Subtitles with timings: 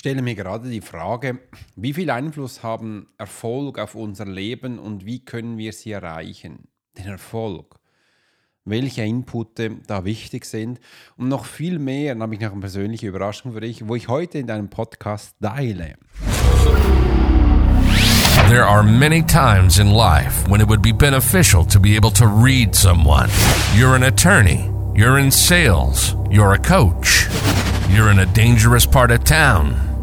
[0.00, 1.40] stelle mir gerade die Frage,
[1.76, 6.68] wie viel Einfluss haben Erfolg auf unser Leben und wie können wir sie erreichen?
[6.96, 7.78] Den Erfolg.
[8.64, 10.80] Welche Inputte da wichtig sind
[11.18, 14.08] und noch viel mehr, dann habe ich noch eine persönliche Überraschung für dich, wo ich
[14.08, 15.96] heute in deinem Podcast teile.
[18.48, 22.24] There are many times in life when it would be beneficial to be able to
[22.24, 23.28] read someone.
[23.76, 27.28] You're an attorney, you're in sales, you're a coach.
[27.92, 29.74] You're in a dangerous part of town,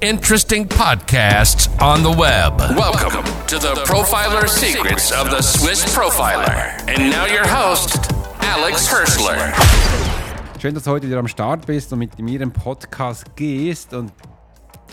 [0.00, 2.58] interesting podcasts on the web.
[2.74, 6.72] Welcome to the Profiler Secrets of the Swiss Profiler.
[6.88, 7.98] And now your host,
[8.40, 9.52] Alex Hirschler.
[10.58, 13.92] Schön, dass du heute wieder am Start bist und mit mir im Podcast gehst.
[13.92, 14.10] Und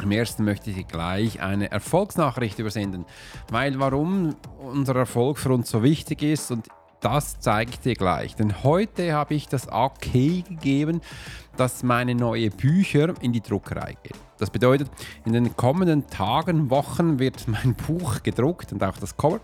[0.01, 3.05] am ersten möchte ich dir gleich eine Erfolgsnachricht übersenden,
[3.49, 6.67] weil warum unser Erfolg für uns so wichtig ist und
[6.99, 8.35] das zeige ich dir gleich.
[8.35, 10.99] Denn heute habe ich das Okay gegeben,
[11.55, 14.26] dass meine neuen Bücher in die Druckerei gehen.
[14.37, 14.89] Das bedeutet,
[15.25, 19.39] in den kommenden Tagen, Wochen wird mein Buch gedruckt und auch das Cover.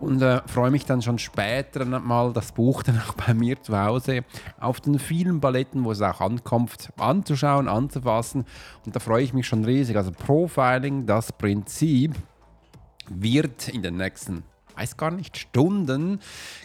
[0.00, 3.78] Und äh, freue mich dann schon später mal das Buch dann auch bei mir zu
[3.78, 4.24] Hause
[4.60, 8.44] auf den vielen Paletten, wo es auch ankommt, anzuschauen, anzufassen.
[8.84, 9.96] Und da freue ich mich schon riesig.
[9.96, 12.14] Also Profiling, das Prinzip
[13.08, 14.44] wird in den nächsten
[14.78, 16.20] weiß gar nicht, Stunden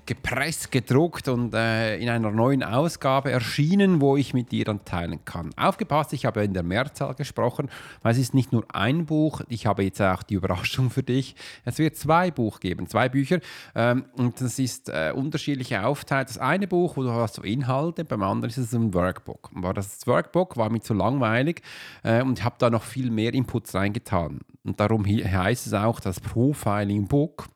[0.05, 5.25] gepresst, gedruckt und äh, in einer neuen Ausgabe erschienen, wo ich mit dir dann teilen
[5.25, 5.51] kann.
[5.55, 7.69] Aufgepasst, ich habe in der Mehrzahl gesprochen,
[8.01, 11.35] weil es ist nicht nur ein Buch, ich habe jetzt auch die Überraschung für dich.
[11.65, 13.39] Es wird zwei Buch geben, zwei Bücher
[13.73, 16.27] ähm, und das ist äh, unterschiedliche Aufteilung.
[16.27, 19.49] Das eine Buch, wo du hast so Inhalte, beim anderen ist es ein Workbook.
[19.55, 21.61] Aber das Workbook war mir zu langweilig
[22.03, 24.41] äh, und ich habe da noch viel mehr Inputs reingetan.
[24.63, 27.47] Und darum heißt es auch das Profiling Book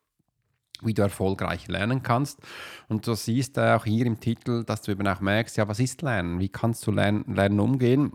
[0.83, 2.39] wie du erfolgreich lernen kannst.
[2.88, 6.01] Und du siehst auch hier im Titel, dass du eben auch merkst, ja, was ist
[6.01, 6.39] Lernen?
[6.39, 8.11] Wie kannst du Lernen, lernen umgehen?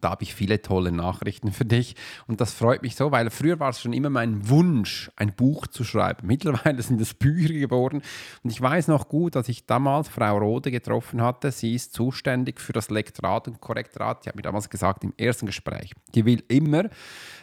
[0.00, 3.60] Da habe ich viele tolle Nachrichten für dich und das freut mich so, weil früher
[3.60, 6.26] war es schon immer mein Wunsch, ein Buch zu schreiben.
[6.26, 8.02] Mittlerweile sind es Bücher geworden
[8.42, 11.52] und ich weiß noch gut, dass ich damals Frau Rode getroffen hatte.
[11.52, 14.24] Sie ist zuständig für das Lektorat und Korrektorat.
[14.24, 16.84] Die hat mir damals gesagt im ersten Gespräch, die will immer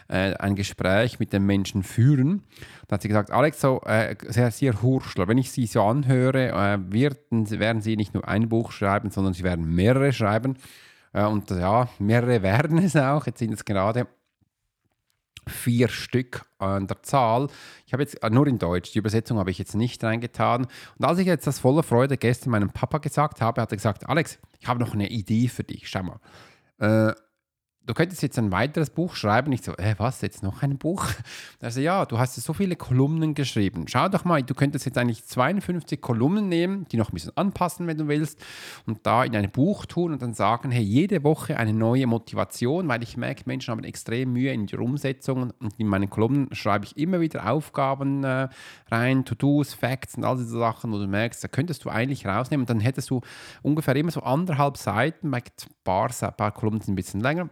[0.08, 2.42] äh, ein Gespräch mit den Menschen führen.
[2.88, 6.48] Da hat sie gesagt, Alex, so äh, sehr, sehr Hurschler, wenn ich Sie so anhöre,
[6.48, 10.56] äh, werden, werden Sie nicht nur ein Buch schreiben, sondern Sie werden mehrere schreiben.
[11.12, 13.26] Äh, und ja, mehrere werden es auch.
[13.26, 14.06] Jetzt sind es gerade
[15.48, 17.48] vier Stück an der Zahl.
[17.86, 20.66] Ich habe jetzt äh, nur in Deutsch, die Übersetzung habe ich jetzt nicht reingetan.
[20.98, 24.08] Und als ich jetzt das voller Freude gestern meinem Papa gesagt habe, hat er gesagt,
[24.08, 25.88] Alex, ich habe noch eine Idee für dich.
[25.88, 26.20] Schau mal.
[26.78, 27.14] Äh,
[27.90, 29.50] du könntest jetzt ein weiteres Buch schreiben.
[29.50, 31.06] Ich so, äh, was, jetzt noch ein Buch?
[31.62, 33.84] Also ja, du hast so viele Kolumnen geschrieben.
[33.86, 37.86] Schau doch mal, du könntest jetzt eigentlich 52 Kolumnen nehmen, die noch ein bisschen anpassen,
[37.86, 38.40] wenn du willst,
[38.86, 42.88] und da in ein Buch tun und dann sagen, hey, jede Woche eine neue Motivation,
[42.88, 46.86] weil ich merke, Menschen haben extrem Mühe in der Umsetzung und in meinen Kolumnen schreibe
[46.86, 48.48] ich immer wieder Aufgaben äh,
[48.90, 52.62] rein, To-Dos, Facts und all diese Sachen, wo du merkst, da könntest du eigentlich rausnehmen
[52.62, 53.20] und dann hättest du
[53.62, 55.42] ungefähr immer so anderthalb Seiten, ein
[55.84, 57.50] paar, ein paar Kolumnen sind ein bisschen länger,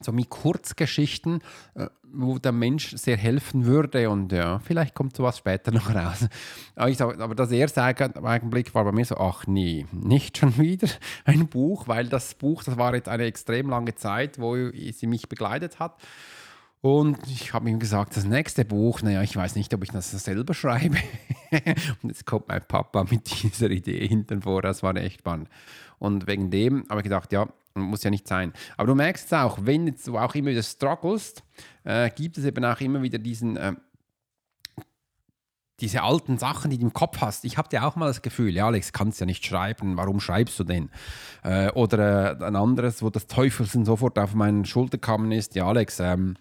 [0.00, 1.40] so mit Kurzgeschichten,
[1.74, 4.10] äh, wo der Mensch sehr helfen würde.
[4.10, 6.26] Und ja, vielleicht kommt sowas später noch raus.
[6.74, 10.88] Aber, sag, aber das erste Augenblick war bei mir so, ach nee, nicht schon wieder
[11.24, 15.28] ein Buch, weil das Buch, das war jetzt eine extrem lange Zeit, wo sie mich
[15.28, 16.00] begleitet hat.
[16.82, 20.10] Und ich habe ihm gesagt, das nächste Buch, naja, ich weiß nicht, ob ich das
[20.12, 20.96] selber schreibe.
[22.02, 25.48] und jetzt kommt mein Papa mit dieser Idee hinten vor, das war echt spannend.
[25.98, 28.52] Und wegen dem habe ich gedacht, ja, muss ja nicht sein.
[28.76, 31.42] Aber du merkst es auch, wenn du auch immer wieder strugglest,
[31.84, 33.74] äh, gibt es eben auch immer wieder diesen, äh,
[35.80, 37.44] diese alten Sachen, die du im Kopf hast.
[37.44, 40.58] Ich habe dir auch mal das Gefühl, ja, Alex, kannst ja nicht schreiben, warum schreibst
[40.58, 40.90] du denn?
[41.42, 45.66] Äh, oder äh, ein anderes, wo das Teufelsen sofort auf meinen Schulter kam, ist, ja,
[45.66, 46.36] Alex, ähm,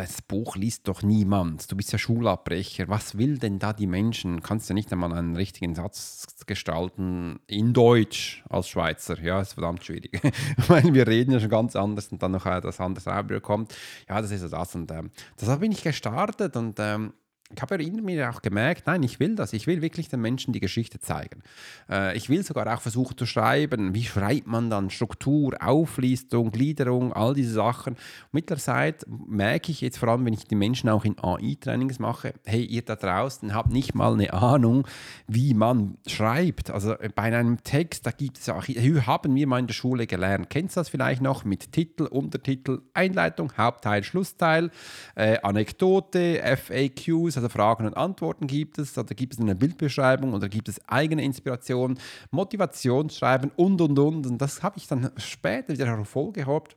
[0.00, 1.70] das Buch liest doch niemand.
[1.70, 2.88] Du bist ja Schulabbrecher.
[2.88, 4.42] Was will denn da die Menschen?
[4.42, 9.20] Kannst du nicht einmal einen richtigen Satz gestalten in Deutsch als Schweizer?
[9.20, 10.18] Ja, ist verdammt schwierig.
[10.68, 13.74] Weil wir reden ja schon ganz anders und dann noch das andere kommt.
[14.08, 14.74] Ja, das ist das.
[14.74, 17.12] Und ähm, deshalb bin ich gestartet und ähm,
[17.54, 19.52] ich habe mir auch gemerkt, nein, ich will das.
[19.52, 21.42] Ich will wirklich den Menschen die Geschichte zeigen.
[21.90, 27.12] Äh, ich will sogar auch versuchen zu schreiben, wie schreibt man dann Struktur, Auflistung, Gliederung,
[27.12, 27.96] all diese Sachen.
[28.30, 31.98] Mit der Zeit merke ich jetzt vor allem, wenn ich die Menschen auch in AI-Trainings
[31.98, 34.86] mache, hey, ihr da draußen habt nicht mal eine Ahnung,
[35.26, 36.70] wie man schreibt.
[36.70, 40.06] Also äh, bei einem Text, da gibt es auch, haben wir mal in der Schule
[40.06, 40.50] gelernt.
[40.50, 44.70] Kennst du das vielleicht noch mit Titel, Untertitel, Einleitung, Hauptteil, Schlussteil,
[45.16, 50.48] äh, Anekdote, FAQs, also Fragen und Antworten gibt es, oder gibt es eine Bildbeschreibung oder
[50.48, 51.98] gibt es eigene Inspiration,
[52.30, 54.26] Motivationsschreiben und und und.
[54.26, 56.76] Und das habe ich dann später wieder hervorgehobt.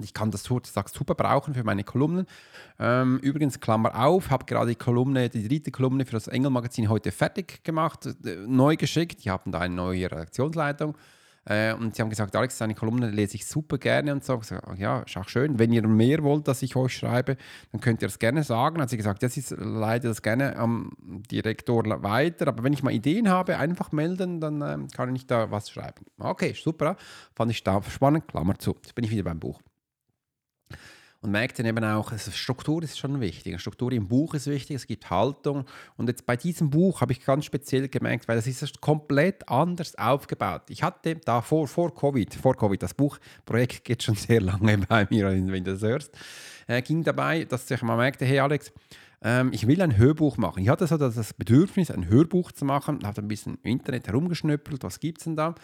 [0.00, 2.26] Ich kann das super brauchen für meine Kolumnen.
[2.78, 7.10] Ähm, übrigens, Klammer auf, habe gerade die Kolumne, die dritte Kolumne für das Engel-Magazin heute
[7.10, 9.24] fertig gemacht, äh, neu geschickt.
[9.24, 10.96] Die haben da eine neue Redaktionsleitung.
[11.48, 14.40] Äh, und sie haben gesagt, Alex, seine Kolumne lese ich super gerne und so.
[14.76, 15.58] ja, ist auch schön.
[15.58, 17.36] Wenn ihr mehr wollt, dass ich euch schreibe,
[17.72, 18.80] dann könnt ihr es gerne sagen.
[18.80, 20.92] Hat sie gesagt, das ist leider das gerne am
[21.30, 22.48] Direktor weiter.
[22.48, 26.04] Aber wenn ich mal Ideen habe, einfach melden, dann äh, kann ich da was schreiben.
[26.18, 26.96] Okay, super.
[27.34, 28.28] Fand ich da spannend.
[28.28, 28.76] Klammer zu.
[28.82, 29.60] Jetzt bin ich wieder beim Buch
[31.20, 33.60] und merkt dann eben auch, also Struktur ist schon wichtig.
[33.60, 35.64] Struktur im Buch ist wichtig, es gibt Haltung.
[35.96, 39.96] Und jetzt bei diesem Buch habe ich ganz speziell gemerkt, weil das ist komplett anders
[39.96, 40.62] aufgebaut.
[40.68, 45.08] Ich hatte da vor, vor Covid, vor Covid, das Buchprojekt geht schon sehr lange bei
[45.10, 46.16] mir, wenn du das hörst,
[46.68, 48.72] äh, ging dabei, dass ich mal merkte, hey Alex,
[49.20, 50.62] ähm, ich will ein Hörbuch machen.
[50.62, 54.84] Ich hatte so das Bedürfnis, ein Hörbuch zu machen, habe ein bisschen im Internet herumgeschnüppelt,
[54.84, 55.56] was gibt es denn da?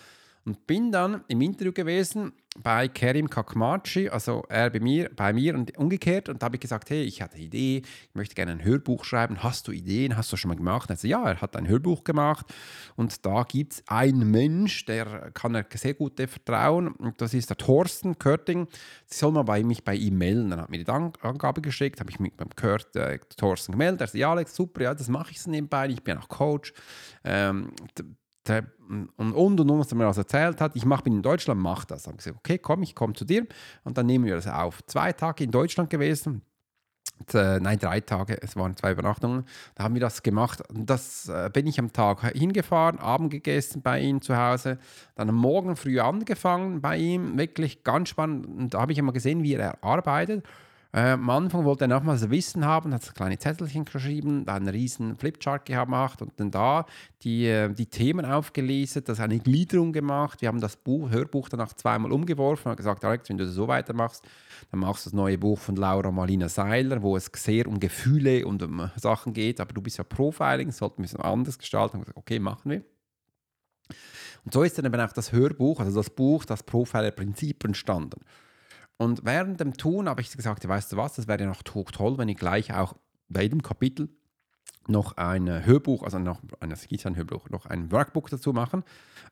[0.44, 2.32] Und bin dann im Interview gewesen
[2.62, 6.28] bei Kerim Kakmachi, also er bei mir, bei mir und umgekehrt.
[6.28, 9.04] Und da habe ich gesagt, hey, ich hatte eine Idee, ich möchte gerne ein Hörbuch
[9.04, 9.42] schreiben.
[9.42, 10.16] Hast du Ideen?
[10.16, 10.90] Hast du schon mal gemacht?
[10.90, 12.46] Also ja, er hat ein Hörbuch gemacht.
[12.94, 16.88] Und da gibt es einen Mensch, der kann er sehr gut vertrauen.
[16.88, 18.68] Und das ist der Thorsten Körting.
[19.06, 20.50] Sie soll mal bei mich bei ihm melden.
[20.50, 24.02] Dann hat mir die Angabe geschickt, habe ich mich beim Kurt, äh, Thorsten gemeldet.
[24.02, 25.88] Er sagt, ja, Alex, super, ja, das mache ich so nebenbei.
[25.88, 26.72] Ich bin auch Coach.
[27.24, 27.72] Ähm,
[28.48, 31.84] und, und, und, was er mir also erzählt hat, ich mache, bin in Deutschland, mach
[31.84, 32.02] das.
[32.02, 33.46] Dann habe ich gesagt, okay, komm, ich komme zu dir
[33.84, 34.84] und dann nehmen wir das auf.
[34.86, 36.42] Zwei Tage in Deutschland gewesen,
[37.32, 39.44] äh, nein, drei Tage, es waren zwei Übernachtungen,
[39.74, 40.62] da haben wir das gemacht.
[40.68, 44.78] Und das äh, bin ich am Tag hingefahren, Abend gegessen bei ihm zu Hause,
[45.14, 48.46] dann am Morgen früh angefangen bei ihm, wirklich ganz spannend.
[48.46, 50.44] Und da habe ich immer gesehen, wie er arbeitet.
[50.94, 55.16] Äh, am Anfang wollte er nochmals Wissen haben, hat kleine Zettelchen geschrieben, da einen riesen
[55.16, 56.86] Flipchart gemacht und dann da
[57.22, 60.40] die, äh, die Themen aufgelesen, das eine Gliederung gemacht.
[60.40, 63.66] Wir haben das Buch, Hörbuch danach zweimal umgeworfen und gesagt, Alex, wenn du das so
[63.66, 64.24] weitermachst,
[64.70, 68.46] dann machst du das neue Buch von Laura Marlina Seiler, wo es sehr um Gefühle
[68.46, 71.96] und um Sachen geht, aber du bist ja Profiling, sollten wir es anders gestalten.
[71.96, 72.84] Und gesagt, okay, machen wir.
[74.44, 78.20] Und so ist dann eben auch das Hörbuch, also das Buch, das Profiler-Prinzip entstanden.
[78.96, 82.28] Und während dem Tun habe ich gesagt, weißt du was, das wäre noch toll, wenn
[82.28, 82.94] ich gleich auch
[83.28, 84.08] bei jedem Kapitel
[84.86, 88.84] noch ein Hörbuch, also noch ein, ein Hörbuch, noch ein Workbook dazu machen.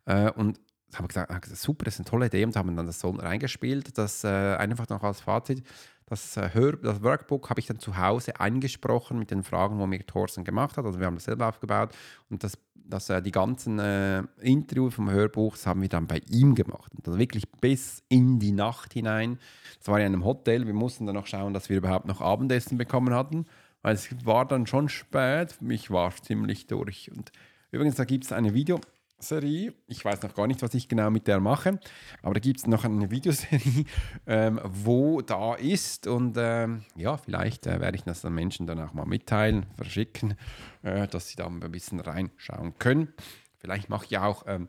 [0.06, 0.59] Äh, und
[0.94, 4.25] habe gesagt, super, das ist eine tolle Idee und haben dann das so reingespielt, das
[4.25, 5.62] äh, einfach noch als Fazit.
[6.06, 9.87] Das, äh, Hör das Workbook habe ich dann zu Hause eingesprochen mit den Fragen, wo
[9.87, 10.85] mir Thorsten gemacht hat.
[10.85, 11.94] Also wir haben das selber aufgebaut
[12.29, 16.20] und das, das, äh, die ganzen äh, Interviews vom Hörbuch das haben wir dann bei
[16.29, 16.93] ihm gemacht.
[17.02, 19.38] Dann wirklich bis in die Nacht hinein.
[19.79, 20.67] Das war in einem Hotel.
[20.67, 23.46] Wir mussten dann noch schauen, dass wir überhaupt noch Abendessen bekommen hatten,
[23.82, 25.61] weil es war dann schon spät.
[25.61, 27.11] Mich war ziemlich durch.
[27.11, 27.32] Und
[27.70, 28.81] übrigens, da gibt es ein Video
[29.22, 29.72] Serie.
[29.86, 31.78] Ich weiß noch gar nicht, was ich genau mit der mache,
[32.22, 33.84] aber da gibt es noch eine Videoserie,
[34.26, 38.81] ähm, wo da ist und ähm, ja, vielleicht äh, werde ich das den Menschen dann
[38.81, 40.34] auch mal mitteilen, verschicken,
[40.82, 43.12] äh, dass sie da ein bisschen reinschauen können.
[43.58, 44.69] Vielleicht mache ich auch ähm,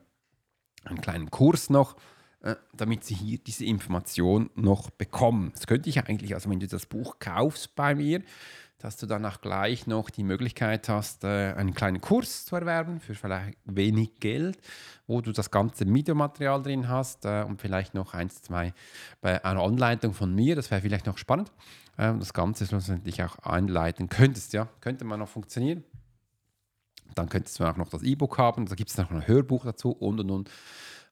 [0.86, 1.96] einen kleinen Kurs noch,
[2.42, 5.52] äh, damit sie hier diese Information noch bekommen.
[5.54, 8.22] Das könnte ich eigentlich, also wenn du das Buch kaufst bei mir,
[8.84, 13.00] dass du dann auch gleich noch die Möglichkeit hast, äh, einen kleinen Kurs zu erwerben
[13.00, 14.58] für vielleicht wenig Geld,
[15.08, 18.74] wo du das ganze Videomaterial drin hast äh, und vielleicht noch eins, zwei
[19.22, 20.58] bei einer Anleitung von mir.
[20.58, 21.50] Das wäre vielleicht noch spannend.
[21.98, 25.86] Ähm, das Ganze schlussendlich auch einleiten könntest, ja, könnte man noch funktionieren.
[27.16, 29.92] Dann könntest du auch noch das E-Book haben, da gibt es noch ein Hörbuch dazu
[29.92, 30.50] und und und.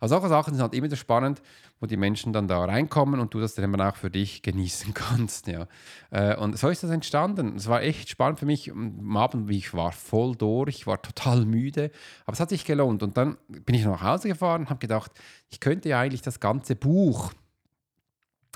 [0.02, 1.44] Also solche Sachen sind halt immer wieder spannend,
[1.80, 5.48] wo die Menschen dann da reinkommen und du das dann auch für dich genießen kannst.
[5.48, 5.68] Ja.
[6.10, 7.56] Äh, und so ist das entstanden.
[7.56, 8.72] Es war echt spannend für mich.
[8.72, 11.92] Am Abend, wie ich war voll durch, ich war total müde,
[12.26, 13.04] aber es hat sich gelohnt.
[13.04, 15.12] Und dann bin ich nach Hause gefahren und habe gedacht,
[15.50, 17.32] ich könnte ja eigentlich das ganze Buch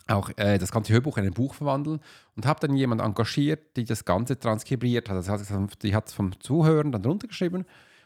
[0.07, 1.99] auch äh, das ganze Hörbuch in ein Buch verwandeln
[2.35, 5.17] und habe dann jemanden engagiert, die das Ganze transkribiert hat.
[5.17, 5.49] Das
[5.81, 7.65] die hat es vom Zuhören dann runtergeschrieben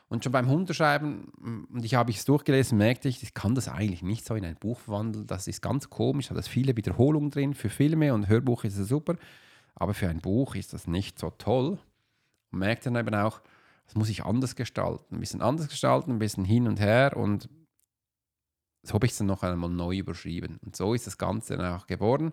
[0.09, 3.67] und schon beim Unterschreiben, mm, und ich habe es durchgelesen, merkte ich, ich kann das
[3.67, 5.27] eigentlich nicht so in ein Buch verwandeln.
[5.27, 7.53] Das ist ganz komisch, hat es viele Wiederholungen drin.
[7.53, 9.15] Für Filme und Hörbuch ist es super,
[9.75, 11.79] aber für ein Buch ist das nicht so toll.
[12.51, 13.41] und merkt dann eben auch,
[13.85, 17.49] das muss ich anders gestalten, ein bisschen anders gestalten, ein bisschen hin und her und
[18.83, 20.57] so habe ich es dann noch einmal neu überschrieben.
[20.65, 22.31] Und so ist das Ganze dann auch geworden.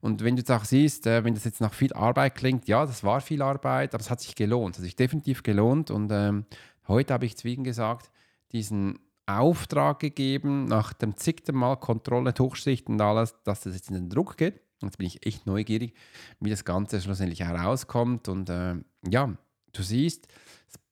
[0.00, 2.84] Und wenn du jetzt auch siehst, äh, wenn das jetzt nach viel Arbeit klingt, ja,
[2.84, 4.74] das war viel Arbeit, aber es hat sich gelohnt.
[4.74, 5.90] Es hat sich definitiv gelohnt.
[5.90, 6.44] Und ähm,
[6.88, 8.10] heute habe ich Zwiegen gesagt,
[8.52, 13.96] diesen Auftrag gegeben, nach dem zigten Mal Kontrolle, Durchsicht und alles, dass das jetzt in
[13.96, 14.60] den Druck geht.
[14.82, 15.94] Jetzt bin ich echt neugierig,
[16.38, 18.28] wie das Ganze schlussendlich herauskommt.
[18.28, 18.76] Und äh,
[19.08, 19.34] ja,
[19.72, 20.28] du siehst,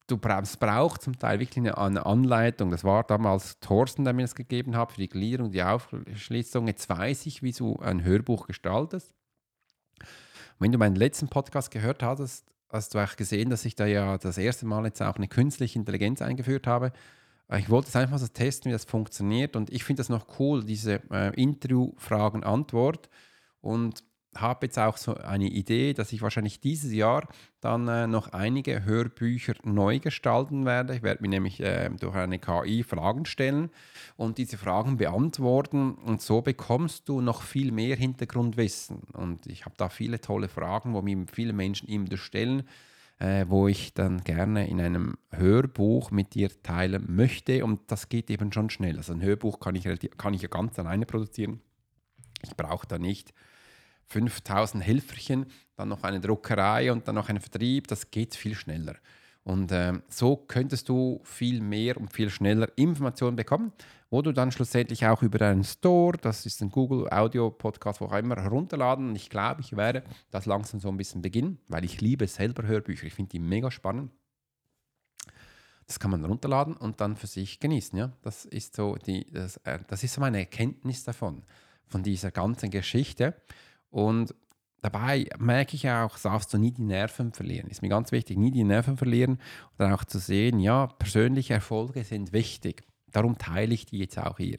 [0.07, 2.71] du brauchst, braucht zum Teil wirklich eine, Anleitung.
[2.71, 6.67] Das war damals Thorsten, der mir das gegeben hat für die Gliederung, die Aufschließung.
[6.67, 9.15] Jetzt weiß ich, wie du ein Hörbuch gestaltest.
[10.59, 14.19] wenn du meinen letzten Podcast gehört hast, hast du auch gesehen, dass ich da ja
[14.19, 16.93] das erste Mal jetzt auch eine künstliche Intelligenz eingeführt habe.
[17.57, 19.55] Ich wollte es einfach so testen, wie das funktioniert.
[19.57, 23.11] Und ich finde das noch cool, diese äh, Interview-Fragen-Antwort.
[23.61, 24.03] Und
[24.37, 27.29] habe jetzt auch so eine Idee, dass ich wahrscheinlich dieses Jahr
[27.61, 30.97] dann äh, noch einige Hörbücher neu gestalten werde.
[30.97, 33.71] Ich werde mir nämlich äh, durch eine KI Fragen stellen
[34.17, 38.99] und diese Fragen beantworten und so bekommst du noch viel mehr Hintergrundwissen.
[39.13, 42.65] Und ich habe da viele tolle Fragen, wo mir viele Menschen immer stellen,
[43.19, 48.31] äh, wo ich dann gerne in einem Hörbuch mit dir teilen möchte und das geht
[48.31, 48.97] eben schon schnell.
[48.97, 49.85] Also ein Hörbuch kann ich,
[50.19, 51.61] kann ich ja ganz alleine produzieren.
[52.43, 53.33] Ich brauche da nicht
[54.09, 55.47] 5000 Helferchen,
[55.77, 58.97] dann noch eine Druckerei und dann noch einen Vertrieb, das geht viel schneller.
[59.45, 63.73] Und äh, so könntest du viel mehr und viel schneller Informationen bekommen,
[64.09, 68.07] wo du dann schlussendlich auch über deinen Store, das ist ein Google Audio Podcast, wo
[68.07, 69.11] auch immer, herunterladen.
[69.11, 72.67] Und ich glaube, ich werde das langsam so ein bisschen beginnen, weil ich liebe selber
[72.67, 73.07] Hörbücher.
[73.07, 74.13] Ich finde die mega spannend.
[75.87, 77.99] Das kann man runterladen und dann für sich genießen.
[77.99, 78.13] Ja?
[78.23, 81.43] Das, ist so die, das, äh, das ist so meine Erkenntnis davon,
[81.87, 83.35] von dieser ganzen Geschichte.
[83.95, 84.35] Und
[84.83, 87.71] dabei merke ich auch, darfst du nie die Nerven verlieren.
[87.71, 89.39] Ist mir ganz wichtig, nie die Nerven verlieren
[89.79, 92.83] und auch zu sehen, ja, persönliche Erfolge sind wichtig.
[93.13, 94.59] Darum teile ich die jetzt auch hier.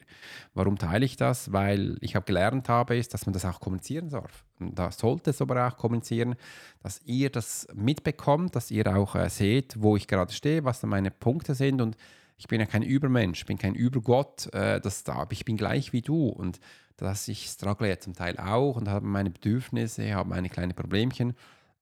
[0.54, 1.52] Warum teile ich das?
[1.52, 4.46] Weil ich auch gelernt habe, ist, dass man das auch kommunizieren darf.
[4.58, 6.36] Und da sollte es aber auch kommunizieren,
[6.82, 10.86] dass ihr das mitbekommt, dass ihr auch äh, seht, wo ich gerade stehe, was da
[10.86, 11.82] meine Punkte sind.
[11.82, 11.98] Und
[12.38, 16.00] ich bin ja kein Übermensch, bin kein Übergott, äh, das da, ich bin gleich wie
[16.00, 16.26] du.
[16.30, 16.58] Und
[16.96, 21.34] dass ich struggle ja zum Teil auch und habe meine Bedürfnisse, habe meine kleinen Problemchen.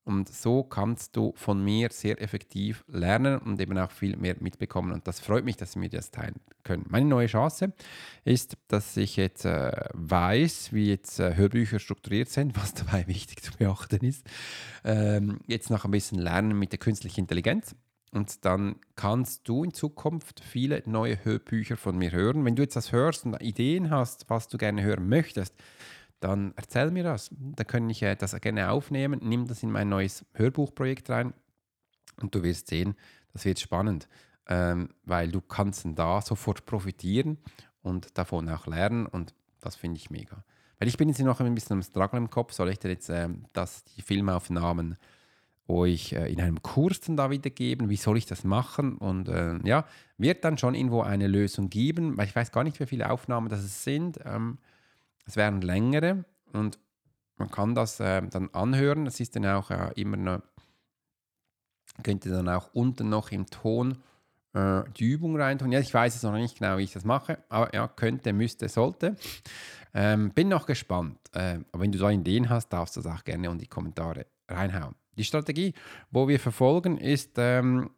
[0.05, 4.93] Und so kannst du von mir sehr effektiv lernen und eben auch viel mehr mitbekommen.
[4.93, 6.85] Und das freut mich, dass Sie mir das teilen können.
[6.91, 7.73] Meine neue Chance
[8.23, 13.43] ist, dass ich jetzt äh, weiß, wie jetzt äh, Hörbücher strukturiert sind, was dabei wichtig
[13.43, 14.27] zu beachten ist.
[14.85, 17.75] Ähm, jetzt noch ein bisschen lernen mit der künstlichen Intelligenz.
[18.15, 22.45] Und dann kannst du in Zukunft viele neue Hörbücher von mir hören.
[22.45, 25.53] Wenn du jetzt das hörst und Ideen hast, was du gerne hören möchtest,
[26.21, 27.31] dann erzähl mir das.
[27.33, 31.35] Da kann ich äh, das gerne aufnehmen, nimm das in mein neues Hörbuchprojekt rein
[32.23, 32.95] und du wirst sehen,
[33.33, 34.09] das wird spannend,
[34.47, 37.39] ähm, weil du kannst da sofort profitieren
[37.83, 40.45] und davon auch lernen und das finde ich mega.
[40.79, 43.11] Weil ich bin jetzt noch ein bisschen am Struggle im Kopf, soll ich dir jetzt
[43.11, 44.97] ähm, das, die Filmaufnahmen
[45.69, 49.59] euch äh, in einem Kurs dann da wiedergeben, wie soll ich das machen und äh,
[49.65, 49.87] ja,
[50.19, 53.49] wird dann schon irgendwo eine Lösung geben, weil ich weiß gar nicht, wie viele Aufnahmen
[53.49, 54.19] das sind.
[54.25, 54.59] Ähm,
[55.27, 56.79] es wären längere und
[57.37, 59.07] man kann das äh, dann anhören.
[59.07, 60.43] Es ist dann auch äh, immer noch,
[62.03, 63.99] könnt ihr dann auch unten noch im Ton
[64.53, 65.73] äh, die Übung reintun.
[65.73, 68.69] Ja, ich weiß es noch nicht genau, wie ich das mache, aber ja, könnte, müsste,
[68.69, 69.17] sollte.
[69.95, 71.19] Ähm, bin noch gespannt.
[71.33, 74.27] Äh, aber wenn du da Ideen hast, darfst du das auch gerne in die Kommentare
[74.49, 74.95] reinhauen.
[75.17, 75.75] Die Strategie,
[76.11, 77.91] wo wir verfolgen, ist, ähm,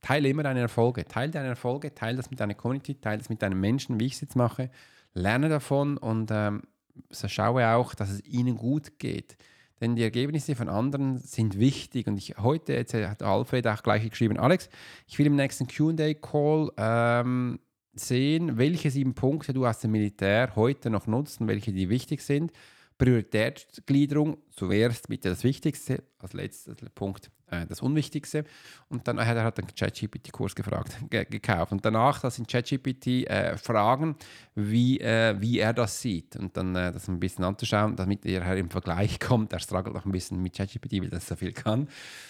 [0.00, 1.04] teile immer deine Erfolge.
[1.06, 4.14] Teile deine Erfolge, teile das mit deiner Community, teile das mit deinen Menschen, wie ich
[4.14, 4.70] es jetzt mache.
[5.14, 6.62] Lerne davon und ähm,
[7.10, 9.36] so schaue auch, dass es ihnen gut geht.
[9.80, 12.06] Denn die Ergebnisse von anderen sind wichtig.
[12.06, 14.68] Und ich heute, jetzt hat Alfred auch gleich geschrieben, Alex,
[15.06, 17.58] ich will im nächsten QA-Call ähm,
[17.94, 22.22] sehen, welche sieben Punkte du aus dem Militär heute noch nutzt und welche die wichtig
[22.22, 22.52] sind.
[22.98, 28.44] Prioritätsgliederung, zuerst bitte das Wichtigste, als letzter Punkt äh, das Unwichtigste.
[28.88, 31.72] Und dann hat er hat einen ChatGPT-Kurs gefragt, gekauft.
[31.72, 34.16] Und danach das in ChatGPT äh, fragen,
[34.54, 36.36] wie, äh, wie er das sieht.
[36.36, 39.52] Und dann äh, das ein bisschen anzuschauen, damit er im Vergleich kommt.
[39.52, 41.88] Er struggelt noch ein bisschen mit ChatGPT, weil das so viel kann.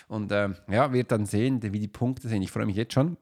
[0.09, 2.43] Und ähm, ja, wird dann sehen, wie die Punkte sind.
[2.43, 3.17] Ich freue mich jetzt schon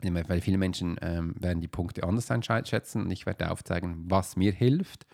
[0.00, 4.52] weil viele Menschen ähm, werden die Punkte anders einschätzen und ich werde aufzeigen, was mir
[4.52, 5.06] hilft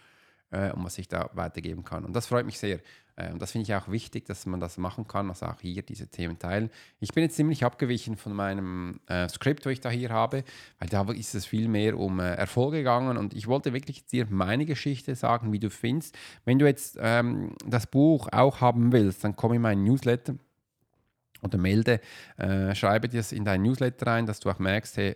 [0.55, 2.05] äh, und was ich da weitergeben kann.
[2.05, 2.81] Und das freut mich sehr.
[3.17, 5.83] Äh, und das finde ich auch wichtig, dass man das machen kann, also auch hier
[5.83, 6.71] diese Themen teilen.
[7.01, 10.45] Ich bin jetzt ziemlich abgewichen von meinem äh, Skript, das ich da hier habe,
[10.79, 14.27] weil da ist es viel mehr um äh, Erfolge gegangen und ich wollte wirklich dir
[14.29, 16.17] meine Geschichte sagen, wie du findest.
[16.45, 20.35] Wenn du jetzt ähm, das Buch auch haben willst, dann komm in meinen Newsletter
[21.43, 22.01] oder melde,
[22.39, 25.15] äh, schreibe dir das in dein Newsletter rein, dass du auch merkst, hey,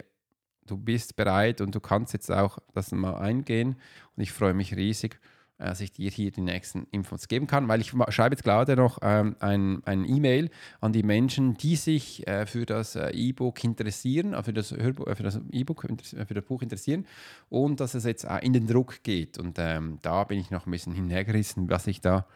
[0.71, 3.77] du bist bereit und du kannst jetzt auch das mal eingehen.
[4.17, 5.19] Und ich freue mich riesig,
[5.59, 8.99] dass ich dir hier die nächsten Infos geben kann, weil ich schreibe jetzt gerade noch
[9.03, 14.43] ähm, ein, E-Mail an die Menschen, die sich äh, für das äh, E-Book interessieren, äh,
[14.43, 17.07] für das äh, für das E-Book, äh, für das Buch interessieren
[17.49, 19.39] und dass es jetzt äh, in den Druck geht.
[19.39, 22.27] Und ähm, da bin ich noch ein bisschen hinhergerissen, was ich da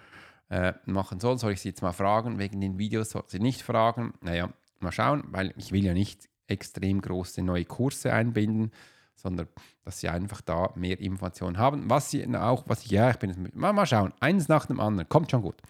[0.85, 1.39] machen soll.
[1.39, 2.39] Soll ich sie jetzt mal fragen?
[2.39, 4.13] Wegen den Videos soll sie nicht fragen.
[4.21, 8.71] Naja, mal schauen, weil ich will ja nicht extrem große neue Kurse einbinden,
[9.17, 9.49] sondern
[9.85, 11.89] dass sie einfach da mehr Informationen haben.
[11.89, 14.67] Was sie auch, was ich, ja, ich bin jetzt mit, mal, mal schauen, eins nach
[14.67, 15.61] dem anderen, kommt schon gut.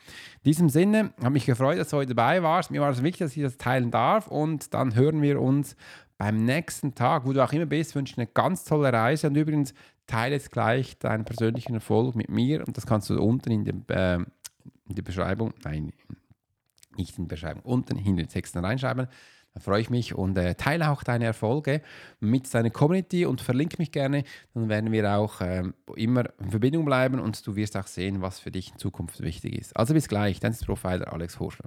[0.43, 2.71] In diesem Sinne, habe mich gefreut, dass du heute dabei warst.
[2.71, 5.77] Mir war es wichtig, dass ich das teilen darf und dann hören wir uns
[6.19, 9.75] beim nächsten Tag, wo du auch immer bist, wünsche eine ganz tolle Reise und übrigens
[10.07, 13.85] teile jetzt gleich deinen persönlichen Erfolg mit mir und das kannst du unten in, dem,
[13.89, 15.93] äh, in der Beschreibung, nein,
[16.97, 19.09] nicht in der Beschreibung, unten in den Texten reinschreiben.
[19.55, 21.83] Da freue ich mich und äh, teile auch deine Erfolge
[22.21, 24.25] mit deiner Community und verlinke mich gerne.
[24.55, 28.39] Dann werden wir auch äh, immer in Verbindung bleiben und du wirst auch sehen, was
[28.39, 29.77] für dich in Zukunft wichtig ist.
[29.77, 31.67] Also bis gleich, dein Profiler Alex Horschler.